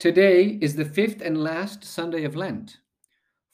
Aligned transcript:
Today 0.00 0.60
is 0.60 0.76
the 0.76 0.84
fifth 0.84 1.22
and 1.22 1.42
last 1.42 1.82
Sunday 1.82 2.22
of 2.22 2.36
Lent. 2.36 2.76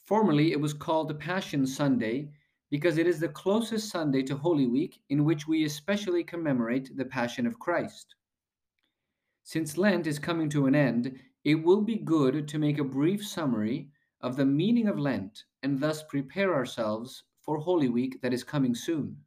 Formerly, 0.05 0.51
it 0.51 0.61
was 0.61 0.75
called 0.75 1.07
the 1.07 1.15
Passion 1.15 1.65
Sunday 1.65 2.29
because 2.69 2.99
it 2.99 3.07
is 3.07 3.19
the 3.19 3.29
closest 3.29 3.89
Sunday 3.89 4.21
to 4.21 4.37
Holy 4.37 4.67
Week 4.67 5.01
in 5.09 5.25
which 5.25 5.47
we 5.47 5.65
especially 5.65 6.23
commemorate 6.23 6.95
the 6.95 7.05
Passion 7.05 7.47
of 7.47 7.57
Christ. 7.57 8.13
Since 9.41 9.75
Lent 9.75 10.05
is 10.05 10.19
coming 10.19 10.47
to 10.51 10.67
an 10.67 10.75
end, 10.75 11.19
it 11.43 11.55
will 11.55 11.81
be 11.81 11.95
good 11.95 12.47
to 12.47 12.59
make 12.59 12.77
a 12.77 12.83
brief 12.83 13.25
summary 13.25 13.89
of 14.21 14.35
the 14.35 14.45
meaning 14.45 14.87
of 14.87 14.99
Lent 14.99 15.45
and 15.63 15.79
thus 15.79 16.03
prepare 16.03 16.53
ourselves 16.53 17.23
for 17.41 17.57
Holy 17.57 17.89
Week 17.89 18.21
that 18.21 18.33
is 18.33 18.43
coming 18.43 18.75
soon. 18.75 19.17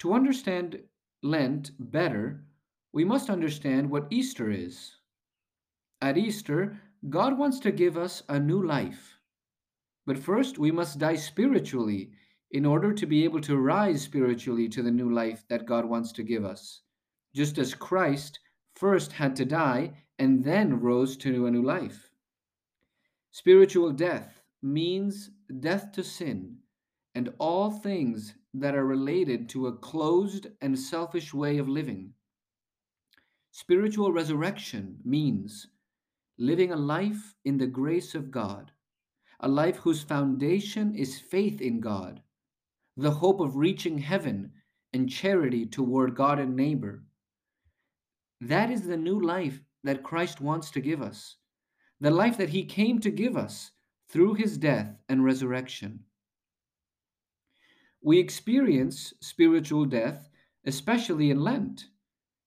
To 0.00 0.12
understand 0.12 0.80
Lent 1.22 1.70
better, 1.78 2.44
we 2.92 3.04
must 3.04 3.30
understand 3.30 3.88
what 3.88 4.08
Easter 4.10 4.50
is. 4.50 4.95
At 6.00 6.18
Easter, 6.18 6.80
God 7.08 7.38
wants 7.38 7.58
to 7.60 7.72
give 7.72 7.96
us 7.96 8.22
a 8.28 8.38
new 8.38 8.62
life. 8.62 9.18
But 10.04 10.18
first, 10.18 10.58
we 10.58 10.70
must 10.70 10.98
die 10.98 11.16
spiritually 11.16 12.10
in 12.50 12.66
order 12.66 12.92
to 12.92 13.06
be 13.06 13.24
able 13.24 13.40
to 13.40 13.56
rise 13.56 14.02
spiritually 14.02 14.68
to 14.68 14.82
the 14.82 14.90
new 14.90 15.12
life 15.12 15.44
that 15.48 15.66
God 15.66 15.84
wants 15.84 16.12
to 16.12 16.22
give 16.22 16.44
us. 16.44 16.82
Just 17.34 17.58
as 17.58 17.74
Christ 17.74 18.38
first 18.74 19.12
had 19.12 19.34
to 19.36 19.44
die 19.44 20.04
and 20.18 20.44
then 20.44 20.80
rose 20.80 21.16
to 21.18 21.46
a 21.46 21.50
new 21.50 21.62
life. 21.62 22.10
Spiritual 23.30 23.92
death 23.92 24.42
means 24.62 25.30
death 25.60 25.92
to 25.92 26.04
sin 26.04 26.58
and 27.14 27.32
all 27.38 27.70
things 27.70 28.34
that 28.54 28.74
are 28.74 28.86
related 28.86 29.48
to 29.48 29.66
a 29.66 29.76
closed 29.76 30.46
and 30.60 30.78
selfish 30.78 31.32
way 31.34 31.58
of 31.58 31.68
living. 31.68 32.12
Spiritual 33.50 34.12
resurrection 34.12 34.98
means 35.04 35.66
living 36.38 36.72
a 36.72 36.76
life 36.76 37.34
in 37.44 37.58
the 37.58 37.66
grace 37.66 38.14
of 38.14 38.30
God, 38.30 38.70
a 39.40 39.48
life 39.48 39.76
whose 39.76 40.02
foundation 40.02 40.94
is 40.94 41.18
faith 41.18 41.60
in 41.60 41.80
God, 41.80 42.22
the 42.96 43.10
hope 43.10 43.40
of 43.40 43.56
reaching 43.56 43.98
heaven, 43.98 44.52
and 44.92 45.10
charity 45.10 45.66
toward 45.66 46.14
God 46.14 46.38
and 46.38 46.56
neighbor. 46.56 47.04
That 48.40 48.70
is 48.70 48.82
the 48.82 48.96
new 48.96 49.20
life 49.20 49.60
that 49.84 50.02
Christ 50.02 50.40
wants 50.40 50.70
to 50.72 50.80
give 50.80 51.02
us, 51.02 51.36
the 52.00 52.10
life 52.10 52.36
that 52.38 52.50
He 52.50 52.64
came 52.64 52.98
to 53.00 53.10
give 53.10 53.36
us 53.36 53.70
through 54.08 54.34
His 54.34 54.56
death 54.56 54.94
and 55.08 55.24
resurrection. 55.24 56.00
We 58.02 58.18
experience 58.18 59.12
spiritual 59.20 59.84
death, 59.84 60.28
especially 60.64 61.30
in 61.30 61.40
Lent, 61.40 61.88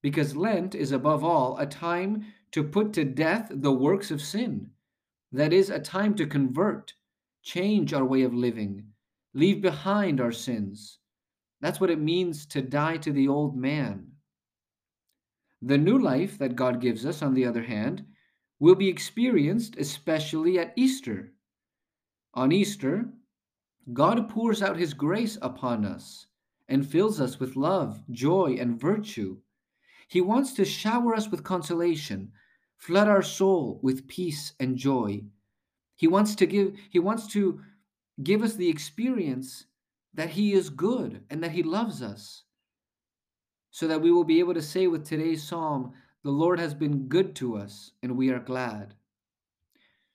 because 0.01 0.35
Lent 0.35 0.73
is 0.75 0.91
above 0.91 1.23
all 1.23 1.57
a 1.57 1.65
time 1.65 2.25
to 2.51 2.63
put 2.63 2.93
to 2.93 3.05
death 3.05 3.47
the 3.49 3.71
works 3.71 4.11
of 4.11 4.21
sin. 4.21 4.69
That 5.31 5.53
is, 5.53 5.69
a 5.69 5.79
time 5.79 6.15
to 6.15 6.25
convert, 6.25 6.93
change 7.43 7.93
our 7.93 8.05
way 8.05 8.23
of 8.23 8.33
living, 8.33 8.85
leave 9.33 9.61
behind 9.61 10.19
our 10.19 10.31
sins. 10.31 10.99
That's 11.61 11.79
what 11.79 11.91
it 11.91 11.99
means 11.99 12.45
to 12.47 12.61
die 12.61 12.97
to 12.97 13.11
the 13.11 13.27
old 13.27 13.55
man. 13.55 14.07
The 15.61 15.77
new 15.77 15.99
life 15.99 16.37
that 16.37 16.55
God 16.55 16.81
gives 16.81 17.05
us, 17.05 17.21
on 17.21 17.33
the 17.33 17.45
other 17.45 17.63
hand, 17.63 18.05
will 18.59 18.75
be 18.75 18.87
experienced 18.87 19.75
especially 19.77 20.57
at 20.57 20.73
Easter. 20.75 21.33
On 22.33 22.51
Easter, 22.51 23.05
God 23.93 24.29
pours 24.29 24.61
out 24.61 24.77
his 24.77 24.93
grace 24.93 25.37
upon 25.41 25.85
us 25.85 26.27
and 26.67 26.87
fills 26.87 27.19
us 27.19 27.39
with 27.39 27.55
love, 27.55 28.01
joy, 28.11 28.57
and 28.59 28.79
virtue. 28.79 29.37
He 30.09 30.21
wants 30.21 30.53
to 30.53 30.65
shower 30.65 31.13
us 31.13 31.29
with 31.29 31.43
consolation, 31.43 32.31
flood 32.77 33.07
our 33.07 33.21
soul 33.21 33.79
with 33.83 34.07
peace 34.07 34.53
and 34.59 34.75
joy. 34.75 35.21
He 35.95 36.07
wants 36.07 36.33
to 36.35 36.47
give 36.47 36.75
he 36.89 36.97
wants 36.97 37.27
to 37.27 37.61
give 38.23 38.41
us 38.41 38.55
the 38.55 38.67
experience 38.67 39.65
that 40.15 40.31
he 40.31 40.53
is 40.53 40.71
good 40.71 41.23
and 41.29 41.43
that 41.43 41.51
he 41.51 41.61
loves 41.61 42.01
us. 42.01 42.41
So 43.69 43.87
that 43.87 44.01
we 44.01 44.11
will 44.11 44.23
be 44.23 44.39
able 44.39 44.55
to 44.55 44.63
say 44.63 44.87
with 44.87 45.05
today's 45.05 45.43
psalm, 45.43 45.93
the 46.23 46.31
Lord 46.31 46.59
has 46.59 46.73
been 46.73 47.07
good 47.07 47.35
to 47.35 47.55
us 47.55 47.91
and 48.01 48.17
we 48.17 48.31
are 48.31 48.39
glad. 48.39 48.95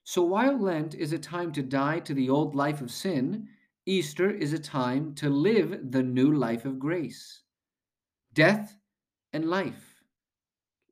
So 0.03 0.22
while 0.22 0.59
Lent 0.59 0.97
is 0.97 1.12
a 1.12 1.19
time 1.21 1.53
to 1.53 1.62
die 1.62 2.00
to 2.00 2.15
the 2.15 2.28
old 2.28 2.56
life 2.56 2.81
of 2.81 2.91
sin, 2.91 3.49
Easter 3.87 4.28
is 4.28 4.53
a 4.53 4.59
time 4.59 5.15
to 5.15 5.31
live 5.31 5.93
the 5.93 6.03
new 6.03 6.33
life 6.33 6.65
of 6.65 6.81
grace. 6.81 7.43
Death 8.33 8.77
and 9.34 9.50
life, 9.50 10.00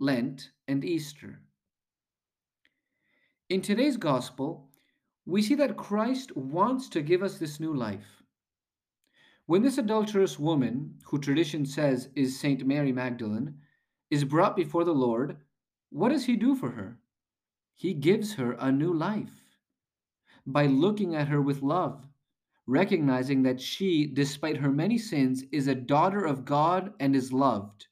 Lent 0.00 0.50
and 0.66 0.84
Easter. 0.84 1.38
In 3.48 3.62
today's 3.62 3.97
gospel, 3.97 4.69
we 5.25 5.41
see 5.41 5.54
that 5.54 5.76
Christ 5.76 6.36
wants 6.36 6.88
to 6.88 7.03
give 7.03 7.22
us 7.22 7.38
this 7.38 7.60
new 7.60 7.72
life. 7.72 8.20
When 9.47 9.62
this 9.62 9.78
adulterous 9.78 10.41
woman, 10.41 10.98
who 11.04 11.20
tradition 11.20 11.64
says 11.64 12.08
is 12.16 12.38
Saint 12.38 12.66
Mary 12.66 12.91
Magdalene, 12.91 13.54
is 14.10 14.25
brought 14.25 14.56
before 14.56 14.82
the 14.82 14.92
Lord, 14.92 15.36
what 15.91 16.09
does 16.09 16.24
he 16.24 16.34
do 16.34 16.56
for 16.56 16.70
her? 16.70 16.98
He 17.76 17.94
gives 17.94 18.34
her 18.34 18.56
a 18.59 18.72
new 18.72 18.92
life 18.92 19.56
by 20.47 20.66
looking 20.66 21.14
at 21.14 21.28
her 21.28 21.41
with 21.41 21.62
love, 21.62 22.04
recognizing 22.66 23.44
that 23.44 23.60
she, 23.60 24.04
despite 24.04 24.56
her 24.56 24.72
many 24.72 24.98
sins, 24.98 25.44
is 25.53 25.69
a 25.69 25.76
daughter 25.76 26.24
of 26.24 26.44
God 26.44 26.92
and 26.98 27.14
is 27.14 27.32
loved, 27.32 27.86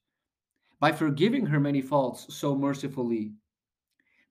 by 0.81 0.91
forgiving 0.91 1.47
her 1.47 1.61
many 1.61 1.83
faults 1.83 2.35
so 2.35 2.57
mercifully, 2.57 3.33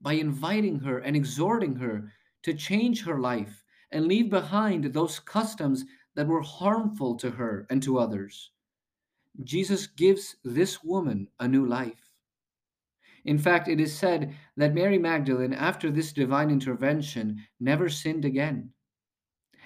by 0.01 0.13
inviting 0.13 0.79
her 0.79 0.99
and 0.99 1.15
exhorting 1.15 1.75
her 1.75 2.11
to 2.43 2.53
change 2.53 3.03
her 3.03 3.19
life 3.19 3.63
and 3.91 4.07
leave 4.07 4.29
behind 4.29 4.85
those 4.85 5.19
customs 5.19 5.85
that 6.15 6.27
were 6.27 6.41
harmful 6.41 7.15
to 7.15 7.29
her 7.29 7.65
and 7.69 7.81
to 7.83 7.99
others. 7.99 8.51
Jesus 9.43 9.87
gives 9.87 10.35
this 10.43 10.83
woman 10.83 11.27
a 11.39 11.47
new 11.47 11.65
life. 11.65 12.13
In 13.25 13.37
fact, 13.37 13.67
it 13.67 13.79
is 13.79 13.95
said 13.95 14.33
that 14.57 14.73
Mary 14.73 14.97
Magdalene, 14.97 15.53
after 15.53 15.91
this 15.91 16.13
divine 16.13 16.49
intervention, 16.49 17.43
never 17.59 17.89
sinned 17.89 18.25
again. 18.25 18.71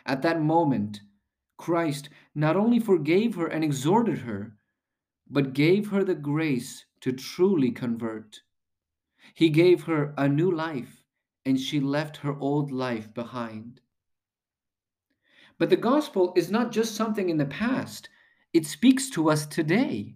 At 0.05 0.21
that 0.23 0.41
moment, 0.41 1.01
Christ 1.57 2.09
not 2.35 2.55
only 2.55 2.79
forgave 2.79 3.35
her 3.35 3.47
and 3.47 3.63
exhorted 3.63 4.17
her, 4.17 4.57
but 5.33 5.53
gave 5.53 5.89
her 5.89 6.03
the 6.03 6.13
grace 6.13 6.85
to 7.01 7.11
truly 7.11 7.71
convert. 7.71 8.39
He 9.33 9.49
gave 9.49 9.81
her 9.85 10.13
a 10.15 10.29
new 10.29 10.51
life, 10.51 11.03
and 11.43 11.59
she 11.59 11.79
left 11.79 12.17
her 12.17 12.37
old 12.39 12.71
life 12.71 13.11
behind. 13.15 13.81
But 15.57 15.71
the 15.71 15.75
gospel 15.75 16.33
is 16.35 16.51
not 16.51 16.71
just 16.71 16.93
something 16.93 17.29
in 17.29 17.37
the 17.37 17.47
past, 17.47 18.09
it 18.53 18.67
speaks 18.67 19.09
to 19.09 19.31
us 19.31 19.47
today. 19.47 20.13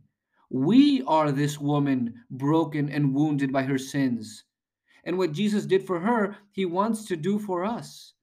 We 0.52 1.02
are 1.08 1.32
this 1.32 1.60
woman 1.60 2.24
broken 2.30 2.88
and 2.88 3.16
wounded 3.16 3.52
by 3.52 3.64
her 3.64 3.80
sins. 3.80 4.44
And 5.04 5.18
what 5.18 5.32
Jesus 5.32 5.66
did 5.66 5.82
for 5.88 6.00
her, 6.00 6.38
he 6.52 6.66
wants 6.66 7.06
to 7.06 7.16
do 7.18 7.40
for 7.40 7.66
us. 7.66 8.14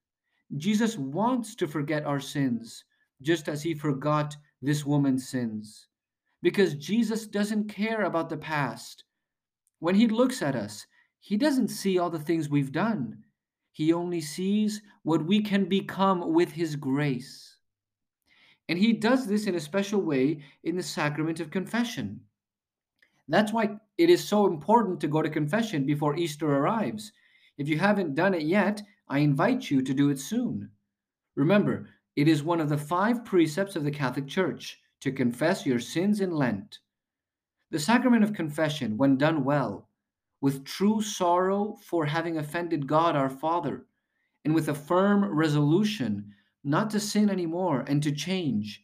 Jesus 0.56 0.96
wants 0.96 1.56
to 1.56 1.66
forget 1.66 2.06
our 2.06 2.20
sins, 2.20 2.84
just 3.20 3.48
as 3.48 3.64
he 3.64 3.74
forgot 3.74 4.36
this 4.62 4.86
woman's 4.86 5.28
sins. 5.28 5.88
Because 6.44 6.74
Jesus 6.74 7.26
doesn't 7.26 7.70
care 7.70 8.02
about 8.02 8.28
the 8.28 8.36
past. 8.36 9.04
When 9.78 9.94
he 9.94 10.06
looks 10.06 10.42
at 10.42 10.54
us, 10.54 10.86
he 11.18 11.38
doesn't 11.38 11.68
see 11.68 11.98
all 11.98 12.10
the 12.10 12.18
things 12.18 12.50
we've 12.50 12.70
done. 12.70 13.24
He 13.72 13.94
only 13.94 14.20
sees 14.20 14.82
what 15.04 15.24
we 15.24 15.40
can 15.40 15.70
become 15.70 16.34
with 16.34 16.52
his 16.52 16.76
grace. 16.76 17.56
And 18.68 18.78
he 18.78 18.92
does 18.92 19.26
this 19.26 19.46
in 19.46 19.54
a 19.54 19.60
special 19.60 20.02
way 20.02 20.42
in 20.64 20.76
the 20.76 20.82
sacrament 20.82 21.40
of 21.40 21.50
confession. 21.50 22.20
That's 23.26 23.54
why 23.54 23.78
it 23.96 24.10
is 24.10 24.22
so 24.22 24.46
important 24.46 25.00
to 25.00 25.08
go 25.08 25.22
to 25.22 25.30
confession 25.30 25.86
before 25.86 26.14
Easter 26.14 26.46
arrives. 26.46 27.10
If 27.56 27.70
you 27.70 27.78
haven't 27.78 28.16
done 28.16 28.34
it 28.34 28.42
yet, 28.42 28.82
I 29.08 29.20
invite 29.20 29.70
you 29.70 29.80
to 29.80 29.94
do 29.94 30.10
it 30.10 30.20
soon. 30.20 30.68
Remember, 31.36 31.88
it 32.16 32.28
is 32.28 32.42
one 32.42 32.60
of 32.60 32.68
the 32.68 32.76
five 32.76 33.24
precepts 33.24 33.76
of 33.76 33.84
the 33.84 33.90
Catholic 33.90 34.26
Church 34.26 34.78
to 35.04 35.12
confess 35.12 35.66
your 35.66 35.78
sins 35.78 36.22
in 36.22 36.30
Lent. 36.30 36.78
The 37.70 37.78
sacrament 37.78 38.24
of 38.24 38.32
confession, 38.32 38.96
when 38.96 39.18
done 39.18 39.44
well, 39.44 39.90
with 40.40 40.64
true 40.64 41.02
sorrow 41.02 41.76
for 41.84 42.06
having 42.06 42.38
offended 42.38 42.86
God 42.86 43.14
our 43.14 43.28
Father, 43.28 43.84
and 44.46 44.54
with 44.54 44.70
a 44.70 44.74
firm 44.74 45.22
resolution 45.22 46.32
not 46.64 46.88
to 46.88 47.00
sin 47.00 47.28
anymore 47.28 47.84
and 47.86 48.02
to 48.02 48.12
change, 48.12 48.82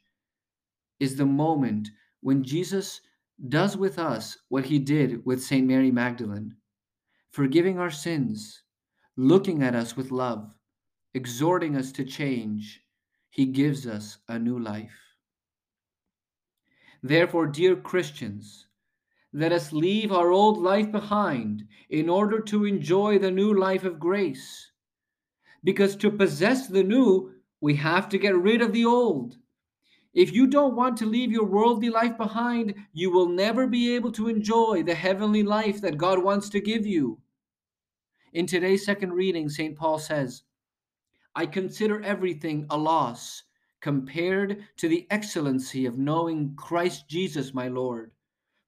is 0.99 1.17
the 1.17 1.25
moment 1.25 1.89
when 2.21 2.45
Jesus 2.45 3.01
does 3.49 3.79
with 3.79 3.99
us 3.99 4.37
what 4.51 4.67
he 4.67 4.79
did 4.79 5.25
with 5.25 5.43
St. 5.43 5.67
Mary 5.67 5.91
Magdalene, 5.91 6.55
forgiving 7.33 7.79
our 7.79 7.91
sins, 7.91 8.63
looking 9.17 9.63
at 9.63 9.75
us 9.75 9.97
with 9.97 10.11
love, 10.11 10.55
exhorting 11.15 11.79
us 11.79 11.91
to 11.93 12.05
change. 12.05 12.83
He 13.31 13.47
gives 13.47 13.87
us 13.87 14.19
a 14.29 14.39
new 14.39 14.59
life. 14.59 15.10
Therefore, 17.03 17.47
dear 17.47 17.77
Christians, 17.77 18.67
let 19.33 19.53
us 19.53 19.73
leave 19.73 20.13
our 20.13 20.31
old 20.31 20.59
life 20.59 20.91
behind 20.91 21.67
in 21.89 22.09
order 22.09 22.41
to 22.41 22.65
enjoy 22.65 23.19
the 23.19 23.31
new 23.31 23.55
life 23.55 23.85
of 23.85 24.01
grace. 24.01 24.71
Because 25.63 25.97
to 25.97 26.11
possess 26.11 26.67
the 26.67 26.83
new, 26.83 27.33
we 27.61 27.77
have 27.77 28.09
to 28.09 28.19
get 28.19 28.37
rid 28.37 28.61
of 28.61 28.73
the 28.73 28.85
old. 28.85 29.37
If 30.13 30.33
you 30.33 30.47
don't 30.47 30.75
want 30.75 30.97
to 30.99 31.07
leave 31.07 31.31
your 31.31 31.45
worldly 31.45 31.89
life 31.89 32.17
behind, 32.17 32.75
you 32.93 33.11
will 33.11 33.29
never 33.29 33.67
be 33.67 33.95
able 33.95 34.11
to 34.13 34.29
enjoy 34.29 34.83
the 34.83 34.95
heavenly 34.95 35.43
life 35.43 35.81
that 35.83 35.99
God 35.99 36.23
wants 36.23 36.49
to 36.51 36.61
give 36.61 36.85
you. 36.85 37.21
In 38.33 38.47
today's 38.47 38.85
second 38.85 39.13
reading, 39.13 39.49
St. 39.49 39.77
Paul 39.77 39.99
says, 39.99 40.43
I 41.35 41.47
consider 41.47 42.03
everything 42.03 42.67
a 42.71 42.77
loss 42.77 43.45
compared 43.81 44.65
to 44.77 44.89
the 44.89 45.07
excellency 45.11 45.87
of 45.87 45.99
knowing 45.99 46.55
Christ 46.55 47.09
Jesus 47.09 47.55
my 47.55 47.69
Lord. 47.69 48.13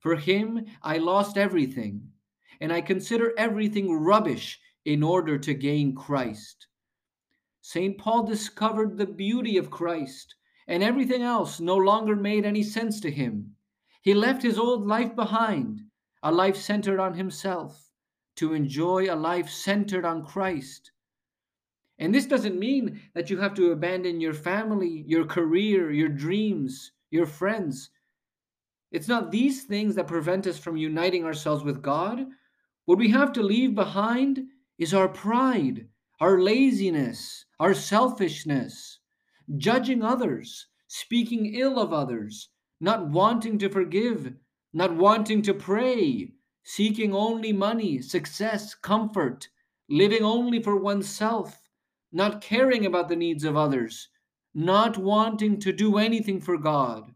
For 0.01 0.17
him 0.17 0.67
I 0.83 0.99
lost 0.99 1.37
everything, 1.37 2.13
and 2.61 2.73
I 2.73 2.81
consider 2.81 3.33
everything 3.37 3.93
rubbish 3.93 4.61
in 4.85 5.03
order 5.03 5.39
to 5.39 5.55
gain 5.55 5.95
Christ. 5.95 6.67
St. 7.61 7.97
Paul 7.97 8.25
discovered 8.25 8.97
the 8.97 9.07
beauty 9.07 9.57
of 9.57 9.71
Christ, 9.71 10.35
and 10.67 10.83
everything 10.83 11.23
else 11.23 11.61
no 11.61 11.77
longer 11.77 12.17
made 12.17 12.45
any 12.45 12.63
sense 12.63 12.99
to 13.01 13.11
him. 13.11 13.55
He 14.01 14.15
left 14.15 14.43
his 14.43 14.59
old 14.59 14.87
life 14.87 15.15
behind, 15.15 15.83
a 16.23 16.33
life 16.33 16.57
centered 16.57 16.99
on 16.99 17.15
himself, 17.15 17.91
to 18.37 18.55
enjoy 18.55 19.13
a 19.13 19.15
life 19.15 19.49
centered 19.49 20.05
on 20.05 20.25
Christ. 20.25 20.91
And 22.03 22.13
this 22.13 22.27
doesn't 22.27 22.59
mean 22.59 23.01
that 23.15 23.31
you 23.31 23.39
have 23.39 23.55
to 23.55 23.71
abandon 23.71 24.21
your 24.21 24.35
family, 24.35 25.05
your 25.07 25.25
career, 25.25 25.93
your 25.93 26.09
dreams, 26.09 26.91
your 27.13 27.27
friends. 27.27 27.91
It's 28.91 29.07
not 29.07 29.31
these 29.31 29.63
things 29.63 29.95
that 29.95 30.09
prevent 30.09 30.49
us 30.49 30.59
from 30.59 30.77
uniting 30.77 31.25
ourselves 31.25 31.63
with 31.63 31.81
God. 31.81 32.27
What 32.87 32.99
we 32.99 33.11
have 33.11 33.33
to 33.35 33.43
leave 33.45 33.77
behind 33.77 34.41
is 34.79 34.93
our 34.93 35.07
pride, 35.07 35.87
our 36.19 36.41
laziness, 36.41 37.45
our 37.61 37.73
selfishness, 37.73 38.99
judging 39.57 40.03
others, 40.03 40.67
speaking 40.89 41.55
ill 41.55 41.79
of 41.79 41.93
others, 41.93 42.49
not 42.81 43.11
wanting 43.11 43.59
to 43.59 43.69
forgive, 43.69 44.35
not 44.73 44.93
wanting 44.97 45.41
to 45.43 45.55
pray, 45.55 46.33
seeking 46.65 47.15
only 47.15 47.53
money, 47.53 48.03
success, 48.03 48.75
comfort, 48.75 49.49
living 49.89 50.25
only 50.25 50.61
for 50.61 50.75
oneself 50.75 51.62
not 52.13 52.41
caring 52.41 52.87
about 52.87 53.09
the 53.09 53.17
needs 53.17 53.45
of 53.45 53.57
others, 53.57 54.09
not 54.55 54.99
wanting 54.99 55.59
to 55.61 55.73
do 55.73 55.97
anything 55.97 56.41
for 56.41 56.59
God. 56.59 57.15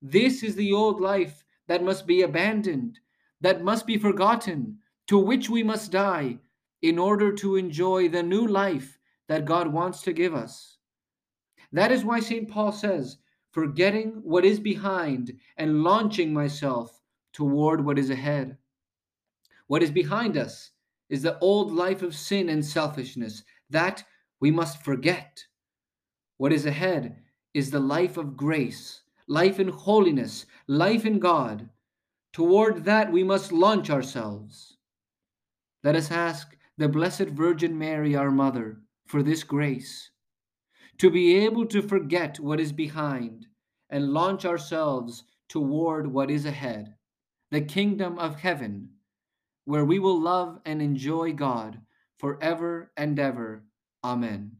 This 0.00 0.42
is 0.42 0.54
the 0.56 0.72
old 0.72 1.00
life 1.00 1.44
that 1.66 1.82
must 1.82 2.06
be 2.06 2.22
abandoned, 2.22 2.98
that 3.40 3.62
must 3.62 3.86
be 3.86 3.98
forgotten, 3.98 4.78
to 5.06 5.18
which 5.18 5.50
we 5.50 5.62
must 5.62 5.92
die 5.92 6.38
in 6.82 6.98
order 6.98 7.32
to 7.32 7.56
enjoy 7.56 8.08
the 8.08 8.22
new 8.22 8.46
life 8.46 8.98
that 9.28 9.44
God 9.44 9.72
wants 9.72 10.02
to 10.02 10.12
give 10.12 10.34
us. 10.34 10.78
That 11.72 11.92
is 11.92 12.04
why 12.04 12.20
St. 12.20 12.48
Paul 12.48 12.72
says, 12.72 13.18
forgetting 13.50 14.20
what 14.22 14.44
is 14.44 14.60
behind 14.60 15.38
and 15.56 15.82
launching 15.82 16.32
myself 16.32 17.02
toward 17.32 17.84
what 17.84 17.98
is 17.98 18.10
ahead. 18.10 18.56
What 19.66 19.82
is 19.82 19.90
behind 19.90 20.36
us 20.36 20.70
is 21.10 21.22
the 21.22 21.38
old 21.40 21.72
life 21.72 22.02
of 22.02 22.14
sin 22.14 22.48
and 22.48 22.64
selfishness, 22.64 23.42
that 23.70 24.04
we 24.40 24.50
must 24.50 24.82
forget. 24.82 25.44
What 26.36 26.52
is 26.52 26.66
ahead 26.66 27.22
is 27.54 27.70
the 27.70 27.80
life 27.80 28.16
of 28.16 28.36
grace, 28.36 29.02
life 29.26 29.58
in 29.58 29.68
holiness, 29.68 30.46
life 30.66 31.04
in 31.04 31.18
God. 31.18 31.68
Toward 32.32 32.84
that 32.84 33.10
we 33.10 33.24
must 33.24 33.52
launch 33.52 33.90
ourselves. 33.90 34.76
Let 35.82 35.96
us 35.96 36.10
ask 36.10 36.56
the 36.76 36.88
Blessed 36.88 37.30
Virgin 37.30 37.76
Mary, 37.76 38.14
our 38.14 38.30
Mother, 38.30 38.80
for 39.06 39.22
this 39.22 39.42
grace 39.42 40.10
to 40.98 41.10
be 41.10 41.36
able 41.36 41.64
to 41.66 41.80
forget 41.80 42.40
what 42.40 42.60
is 42.60 42.72
behind 42.72 43.46
and 43.90 44.12
launch 44.12 44.44
ourselves 44.44 45.24
toward 45.48 46.06
what 46.06 46.30
is 46.30 46.44
ahead, 46.44 46.94
the 47.50 47.60
kingdom 47.60 48.18
of 48.18 48.40
heaven, 48.40 48.88
where 49.64 49.84
we 49.84 49.98
will 49.98 50.20
love 50.20 50.60
and 50.66 50.82
enjoy 50.82 51.32
God 51.32 51.80
forever 52.18 52.90
and 52.96 53.18
ever. 53.18 53.62
Amen. 54.02 54.57